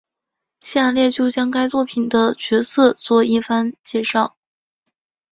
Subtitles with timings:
[0.61, 4.35] 下列就将该作品的角色做一番介绍。